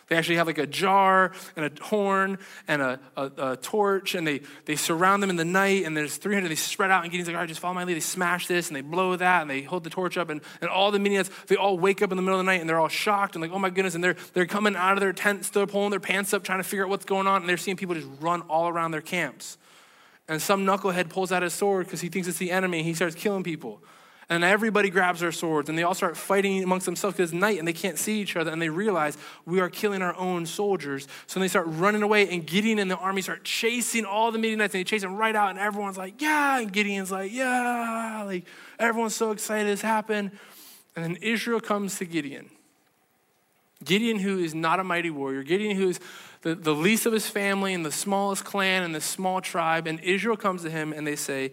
[0.09, 4.27] They actually have like a jar and a horn and a, a, a, torch, and
[4.27, 6.49] they, they surround them in the night, and there's 300.
[6.49, 7.95] They spread out, and Gideon's like, all right, just follow my lead.
[7.95, 10.71] They smash this, and they blow that, and they hold the torch up, and, and
[10.71, 12.81] all the Midianites, they all wake up in the middle of the night, and they're
[12.81, 15.51] all shocked, and like, oh my goodness, and they're, they're coming out of their tents,
[15.51, 17.77] they're pulling their pants up, trying to figure out what's going on, and they're seeing
[17.77, 19.59] people just run all around their camps.
[20.27, 22.95] And some knucklehead pulls out his sword because he thinks it's the enemy, and he
[22.95, 23.83] starts killing people.
[24.31, 27.59] And everybody grabs their swords and they all start fighting amongst themselves because it's night
[27.59, 31.09] and they can't see each other and they realize we are killing our own soldiers.
[31.27, 34.75] So they start running away and Gideon and the army start chasing all the Midianites
[34.75, 36.59] and they chase them right out and everyone's like, yeah.
[36.59, 38.23] And Gideon's like, yeah.
[38.27, 38.45] Like
[38.79, 40.33] everyone's so excited this happened.
[40.95, 42.51] And then Israel comes to Gideon.
[43.83, 46.01] Gideon, who is not a mighty warrior, Gideon, who is
[46.43, 50.01] the, the least of his family and the smallest clan and the small tribe, and
[50.01, 51.53] Israel comes to him and they say,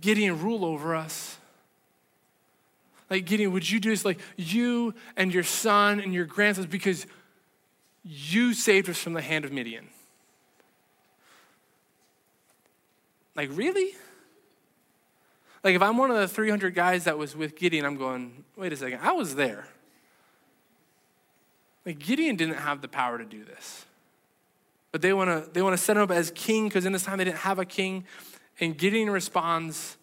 [0.00, 1.33] Gideon, rule over us.
[3.14, 4.04] Like, Gideon, would you do this?
[4.04, 7.06] Like, you and your son and your grandsons, because
[8.02, 9.86] you saved us from the hand of Midian.
[13.36, 13.94] Like, really?
[15.62, 18.72] Like, if I'm one of the 300 guys that was with Gideon, I'm going, wait
[18.72, 19.68] a second, I was there.
[21.86, 23.84] Like, Gideon didn't have the power to do this.
[24.90, 27.04] But they want to they want to set him up as king because in this
[27.04, 28.06] time they didn't have a king.
[28.58, 29.98] And Gideon responds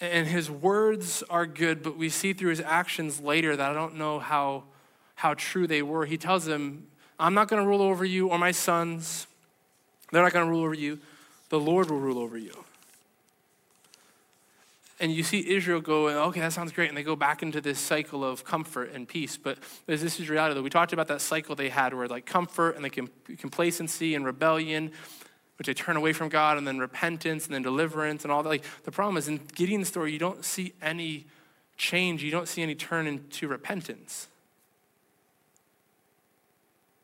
[0.00, 3.96] and his words are good, but we see through his actions later that I don't
[3.96, 4.64] know how,
[5.16, 6.06] how true they were.
[6.06, 6.86] He tells them,
[7.18, 9.26] I'm not going to rule over you or my sons.
[10.12, 11.00] They're not going to rule over you.
[11.48, 12.52] The Lord will rule over you.
[15.00, 16.88] And you see Israel go, okay, that sounds great.
[16.88, 19.36] And they go back into this cycle of comfort and peace.
[19.36, 20.60] But this is reality.
[20.60, 22.98] We talked about that cycle they had where like comfort and like
[23.38, 24.92] complacency and rebellion
[25.58, 28.48] which they turn away from God, and then repentance, and then deliverance, and all that.
[28.48, 31.26] Like the problem is in Gideon's story, you don't see any
[31.76, 34.28] change, you don't see any turn into repentance.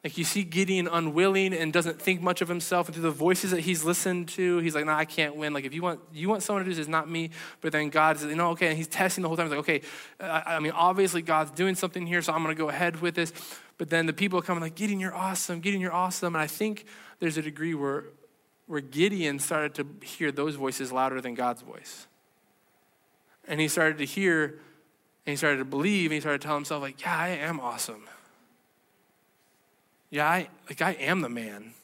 [0.04, 3.52] Like you see Gideon unwilling and doesn't think much of himself, and through the voices
[3.52, 5.98] that he's listened to, he's like, "No, nah, I can't win." Like if you want,
[6.12, 7.30] you want someone to do this, it's not me.
[7.62, 9.46] But then God says, "You know, okay." And he's testing the whole time.
[9.46, 9.80] He's like, "Okay,
[10.20, 13.14] I, I mean, obviously God's doing something here, so I'm going to go ahead with
[13.14, 13.32] this."
[13.78, 15.60] But then the people come and like, "Gideon, you're awesome.
[15.60, 16.84] Gideon, you're awesome." And I think
[17.18, 18.04] there's a degree where
[18.66, 22.06] where Gideon started to hear those voices louder than God's voice.
[23.46, 24.60] And he started to hear
[25.26, 27.60] and he started to believe and he started to tell himself, like, yeah, I am
[27.60, 28.04] awesome.
[30.10, 31.74] Yeah, I like I am the man.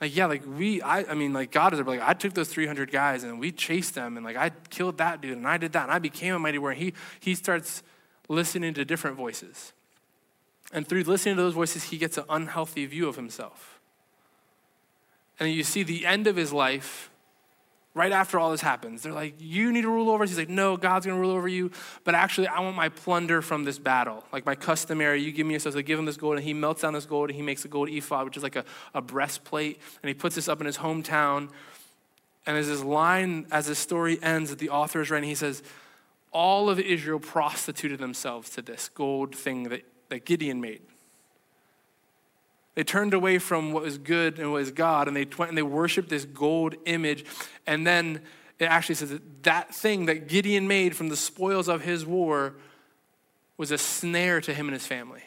[0.00, 2.90] Like, yeah, like we, I, I mean, like God is like, I took those 300
[2.90, 5.84] guys and we chased them and like I killed that dude and I did that
[5.84, 6.76] and I became a mighty warrior.
[6.76, 7.84] He, he starts
[8.28, 9.72] listening to different voices.
[10.72, 13.80] And through listening to those voices, he gets an unhealthy view of himself.
[15.42, 17.10] And you see the end of his life
[17.94, 19.02] right after all this happens.
[19.02, 20.30] They're like, You need to rule over us.
[20.30, 21.72] He's like, No, God's going to rule over you.
[22.04, 24.24] But actually, I want my plunder from this battle.
[24.32, 25.72] Like my customary, you give me yourself.
[25.72, 27.64] So they give him this gold, and he melts down this gold, and he makes
[27.64, 29.80] a gold ephod, which is like a, a breastplate.
[30.00, 31.50] And he puts this up in his hometown.
[32.46, 35.28] And as this line as the story ends that the author is writing.
[35.28, 35.64] He says,
[36.30, 40.82] All of Israel prostituted themselves to this gold thing that, that Gideon made.
[42.74, 45.58] They turned away from what was good and what was God, and they went and
[45.58, 47.24] they worshiped this gold image.
[47.66, 48.22] And then
[48.58, 52.54] it actually says that that thing that Gideon made from the spoils of his war
[53.56, 55.22] was a snare to him and his family.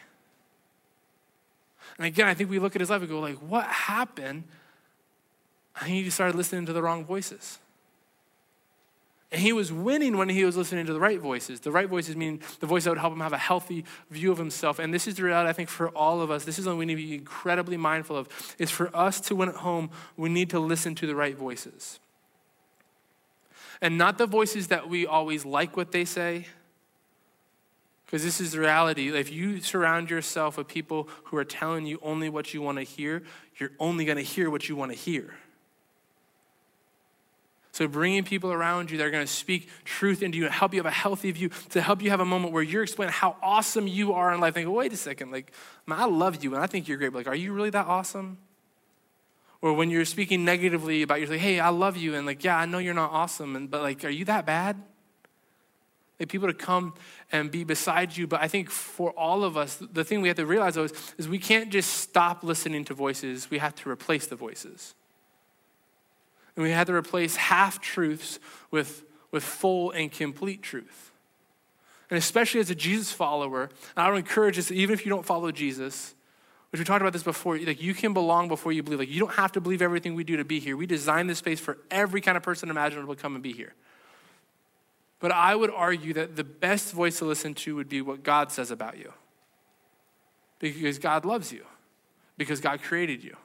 [1.97, 4.45] And again, I think we look at his life and go, like, what happened?
[5.79, 7.59] I he started listening to the wrong voices.
[9.31, 11.59] And he was winning when he was listening to the right voices.
[11.59, 14.37] The right voices mean the voice that would help him have a healthy view of
[14.37, 14.79] himself.
[14.79, 16.45] And this is the reality, I think, for all of us.
[16.45, 18.29] This is what we need to be incredibly mindful of.
[18.59, 21.99] Is for us to win at home, we need to listen to the right voices.
[23.81, 26.47] And not the voices that we always like what they say.
[28.05, 29.09] Because this is the reality.
[29.13, 32.83] If you surround yourself with people who are telling you only what you want to
[32.83, 33.23] hear,
[33.57, 35.33] you're only going to hear what you want to hear.
[37.75, 40.73] So, bringing people around you that are going to speak truth into you and help
[40.73, 43.35] you have a healthy view, to help you have a moment where you're explaining how
[43.43, 44.53] awesome you are in life.
[44.53, 45.51] Think, wait a second, like,
[45.85, 47.85] man, I love you and I think you're great, but like, are you really that
[47.85, 48.37] awesome?
[49.61, 52.57] Or when you're speaking negatively about yourself, like, hey, I love you, and like, yeah,
[52.57, 54.81] I know you're not awesome, and but like, are you that bad?
[56.17, 56.93] like people to come
[57.33, 58.25] and be beside you.
[58.25, 60.93] But I think for all of us, the thing we have to realize though is,
[61.17, 63.51] is we can't just stop listening to voices.
[63.51, 64.95] We have to replace the voices.
[66.55, 68.39] And we had to replace half truths
[68.71, 71.11] with, with full and complete truth.
[72.09, 75.51] And especially as a Jesus follower, I would encourage this, even if you don't follow
[75.51, 76.13] Jesus,
[76.71, 78.99] which we talked about this before, like you can belong before you believe.
[78.99, 80.77] Like you don't have to believe everything we do to be here.
[80.77, 83.73] We design this space for every kind of person imaginable to come and be here.
[85.19, 88.51] But I would argue that the best voice to listen to would be what God
[88.51, 89.13] says about you.
[90.59, 91.65] Because God loves you,
[92.37, 93.35] because God created you.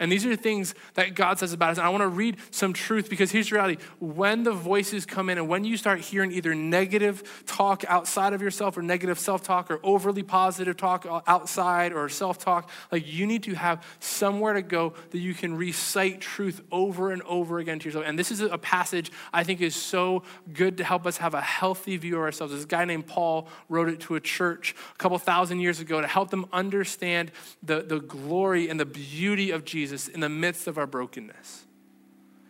[0.00, 1.78] And these are things that God says about us.
[1.78, 3.80] And I want to read some truth because here's the reality.
[4.00, 8.42] When the voices come in and when you start hearing either negative talk outside of
[8.42, 13.24] yourself or negative self talk or overly positive talk outside or self talk, like you
[13.24, 17.78] need to have somewhere to go that you can recite truth over and over again
[17.78, 18.04] to yourself.
[18.04, 21.40] And this is a passage I think is so good to help us have a
[21.40, 22.52] healthy view of ourselves.
[22.52, 26.08] This guy named Paul wrote it to a church a couple thousand years ago to
[26.08, 27.30] help them understand
[27.62, 31.64] the, the glory and the beauty of Jesus Jesus in the midst of our brokenness.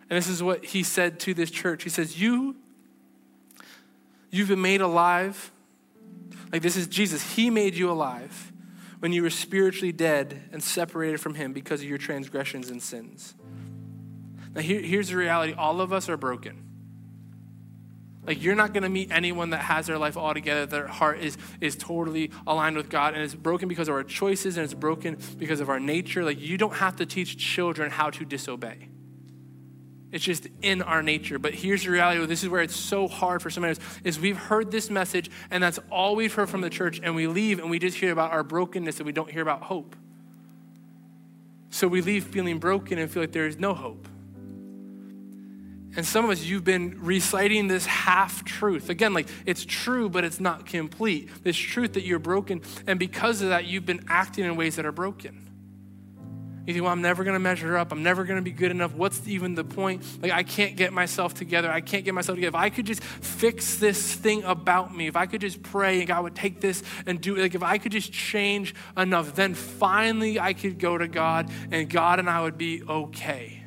[0.09, 1.83] And this is what he said to this church.
[1.83, 2.55] He says, You,
[4.31, 5.51] you've been made alive.
[6.53, 7.35] Like this is Jesus.
[7.35, 8.53] He made you alive
[9.01, 13.35] when you were spiritually dead and separated from him because of your transgressions and sins.
[14.55, 16.64] Now, here, here's the reality all of us are broken.
[18.27, 21.21] Like you're not going to meet anyone that has their life all together, their heart
[21.21, 24.75] is, is totally aligned with God, and it's broken because of our choices and it's
[24.75, 26.25] broken because of our nature.
[26.25, 28.89] Like you don't have to teach children how to disobey.
[30.15, 31.41] It's just in our nature.
[31.41, 32.25] But here's the reality.
[32.27, 35.29] This is where it's so hard for some of us is we've heard this message,
[35.51, 38.13] and that's all we've heard from the church, and we leave and we just hear
[38.13, 39.97] about our brokenness and we don't hear about hope.
[41.71, 44.07] So we leave feeling broken and feel like there is no hope.
[45.97, 48.91] And some of us, you've been reciting this half truth.
[48.91, 51.31] Again, like it's true, but it's not complete.
[51.45, 52.63] This truth that you're broken.
[52.87, 55.41] And because of that, you've been acting in ways that are broken.
[56.67, 57.93] You think, well, I'm never going to measure up.
[57.93, 58.95] I'm never going to be good enough.
[58.95, 60.03] What's even the point?
[60.23, 61.71] Like, I can't get myself together.
[61.71, 62.57] I can't get myself together.
[62.57, 66.09] If I could just fix this thing about me, if I could just pray and
[66.09, 69.53] God would take this and do it, like, if I could just change enough, then
[69.53, 73.64] finally I could go to God and God and I would be okay.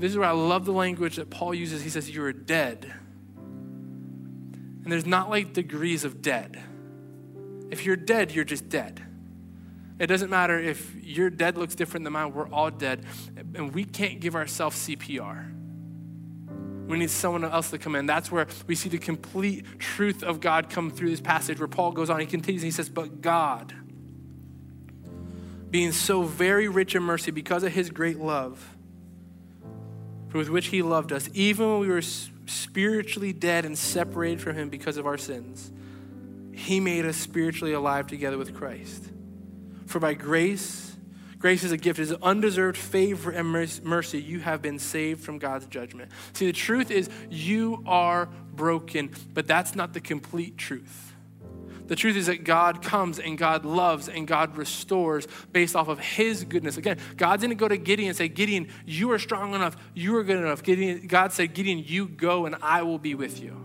[0.00, 1.82] But this is where I love the language that Paul uses.
[1.82, 2.90] He says, You are dead.
[3.36, 6.58] And there's not like degrees of dead.
[7.68, 9.04] If you're dead, you're just dead.
[9.98, 13.04] It doesn't matter if your dead looks different than mine, we're all dead.
[13.54, 15.52] And we can't give ourselves CPR.
[16.86, 18.06] We need someone else to come in.
[18.06, 21.92] That's where we see the complete truth of God come through this passage where Paul
[21.92, 23.74] goes on, he continues, he says, But God,
[25.70, 28.78] being so very rich in mercy because of his great love,
[30.32, 34.68] with which he loved us, even when we were spiritually dead and separated from him
[34.68, 35.72] because of our sins.
[36.52, 39.04] He made us spiritually alive together with Christ.
[39.86, 40.96] For by grace,
[41.38, 43.48] grace is a gift, is undeserved favor and
[43.82, 46.12] mercy, you have been saved from God's judgment.
[46.32, 51.09] See, the truth is you are broken, but that's not the complete truth.
[51.90, 55.98] The truth is that God comes and God loves and God restores based off of
[55.98, 56.76] his goodness.
[56.76, 60.22] Again, God didn't go to Gideon and say, Gideon, you are strong enough, you are
[60.22, 60.62] good enough.
[60.62, 63.60] Gideon, God said, Gideon, you go and I will be with you.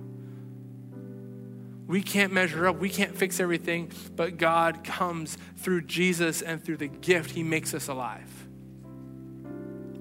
[1.86, 6.78] We can't measure up, we can't fix everything, but God comes through Jesus and through
[6.78, 8.45] the gift, he makes us alive.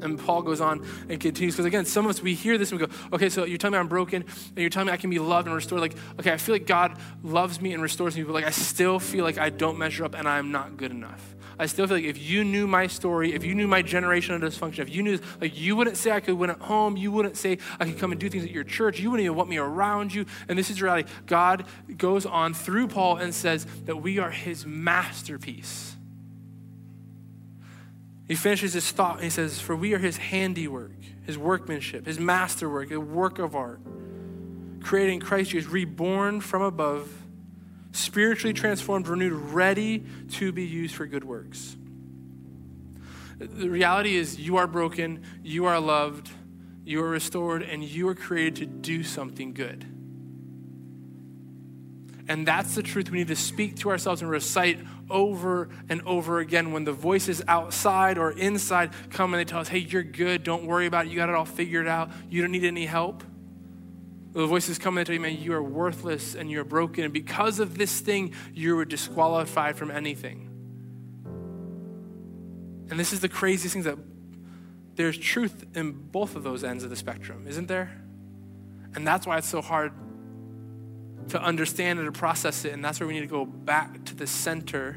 [0.03, 1.55] And Paul goes on and continues.
[1.55, 3.73] Because again, some of us, we hear this and we go, okay, so you're telling
[3.73, 5.81] me I'm broken and you're telling me I can be loved and restored.
[5.81, 8.99] Like, okay, I feel like God loves me and restores me, but like I still
[8.99, 11.35] feel like I don't measure up and I'm not good enough.
[11.59, 14.81] I still feel like if you knew my story, if you knew my generational dysfunction,
[14.81, 17.59] if you knew, like, you wouldn't say I could win at home, you wouldn't say
[17.79, 20.13] I could come and do things at your church, you wouldn't even want me around
[20.13, 20.27] you.
[20.49, 21.09] And this is reality.
[21.27, 25.94] God goes on through Paul and says that we are his masterpiece.
[28.27, 30.93] He finishes his thought he says, For we are his handiwork,
[31.27, 33.81] his workmanship, his masterwork, a work of art,
[34.83, 37.11] created in Christ Jesus, reborn from above,
[37.93, 41.77] spiritually transformed, renewed, ready to be used for good works.
[43.39, 46.31] The reality is, you are broken, you are loved,
[46.85, 49.94] you are restored, and you are created to do something good.
[52.27, 56.39] And that's the truth we need to speak to ourselves and recite over and over
[56.39, 60.43] again when the voices outside or inside come and they tell us, hey, you're good,
[60.43, 63.23] don't worry about it, you got it all figured out, you don't need any help.
[64.33, 67.05] The voices come and tell you, man, you are worthless and you're broken.
[67.05, 70.51] And because of this thing, you were disqualified from anything.
[72.91, 73.99] And this is the craziest thing that
[74.97, 78.01] there's truth in both of those ends of the spectrum, isn't there?
[78.95, 79.93] And that's why it's so hard
[81.29, 82.73] to understand and to process it.
[82.73, 84.97] And that's where we need to go back to the center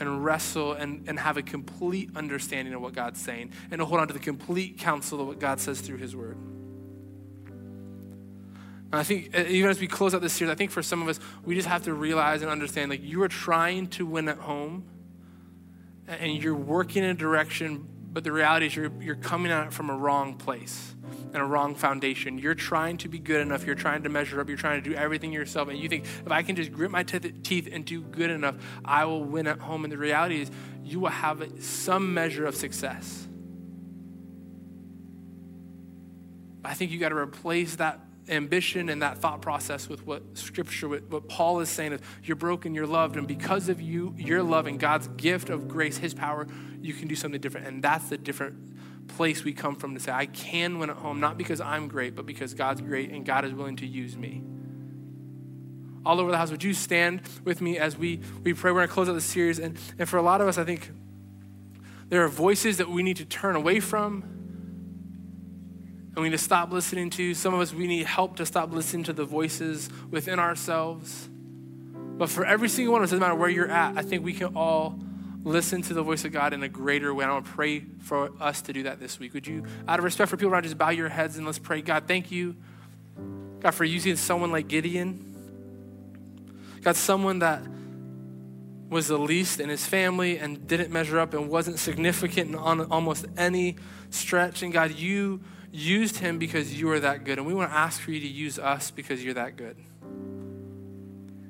[0.00, 4.00] and wrestle and, and have a complete understanding of what God's saying and to hold
[4.00, 6.36] on to the complete counsel of what God says through His Word.
[8.90, 11.02] And I think uh, even as we close out this series, I think for some
[11.02, 14.28] of us, we just have to realize and understand like you are trying to win
[14.28, 14.84] at home
[16.06, 19.72] and you're working in a direction, but the reality is you're, you're coming at it
[19.72, 20.94] from a wrong place
[21.32, 22.38] and a wrong foundation.
[22.38, 23.66] You're trying to be good enough.
[23.66, 24.48] You're trying to measure up.
[24.48, 25.68] You're trying to do everything yourself.
[25.68, 28.56] And you think, if I can just grit my t- teeth and do good enough,
[28.84, 29.84] I will win at home.
[29.84, 30.50] And the reality is,
[30.84, 33.28] you will have some measure of success.
[36.64, 40.88] I think you got to replace that ambition and that thought process with what scripture
[40.88, 44.66] what paul is saying is you're broken you're loved and because of you your love
[44.66, 46.46] and god's gift of grace his power
[46.80, 47.66] you can do something different.
[47.66, 51.18] And that's the different place we come from to say i can win at home
[51.18, 54.42] not because i'm great but because god's great and god is willing to use me.
[56.04, 58.70] All over the house would you stand with me as we we pray?
[58.70, 60.64] We're going to close out the series and, and for a lot of us i
[60.64, 60.90] think
[62.10, 64.24] there are voices that we need to turn away from
[66.14, 67.34] and we need to stop listening to.
[67.34, 71.28] Some of us, we need help to stop listening to the voices within ourselves.
[72.18, 74.32] But for every single one of us, doesn't matter where you're at, I think we
[74.32, 74.98] can all
[75.44, 77.24] listen to the voice of God in a greater way.
[77.24, 79.34] I want to pray for us to do that this week.
[79.34, 81.80] Would you, out of respect for people around, just bow your heads and let's pray.
[81.80, 82.56] God, thank you,
[83.60, 85.24] God, for using someone like Gideon.
[86.82, 87.62] God, someone that
[88.90, 93.26] was the least in his family and didn't measure up and wasn't significant on almost
[93.36, 93.76] any
[94.10, 94.62] stretch.
[94.62, 95.40] And God, you
[95.70, 97.38] used him because you are that good.
[97.38, 99.76] And we want to ask for you to use us because you're that good.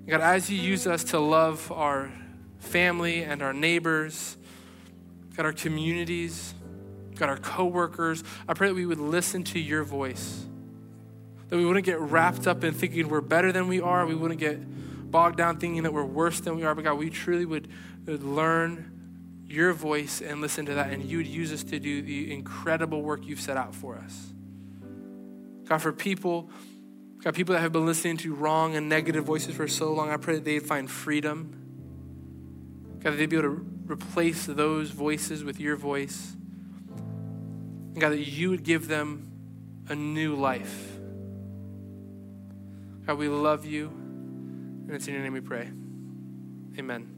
[0.06, 2.10] God, as you use us to love our
[2.58, 4.36] family and our neighbors,
[5.36, 6.54] God, our communities,
[7.16, 10.44] God, our coworkers, I pray that we would listen to your voice.
[11.48, 14.06] That we wouldn't get wrapped up in thinking we're better than we are.
[14.06, 16.74] We wouldn't get bogged down thinking that we're worse than we are.
[16.74, 17.68] But God, we truly would,
[18.06, 18.97] would learn
[19.48, 23.02] your voice and listen to that, and you would use us to do the incredible
[23.02, 24.32] work you've set out for us.
[25.64, 26.50] God, for people,
[27.22, 30.16] God, people that have been listening to wrong and negative voices for so long, I
[30.16, 31.54] pray that they'd find freedom.
[33.02, 36.36] God, that they'd be able to replace those voices with your voice.
[36.96, 39.30] And God, that you would give them
[39.88, 40.98] a new life.
[43.06, 45.70] God, we love you, and it's in your name we pray.
[46.78, 47.17] Amen.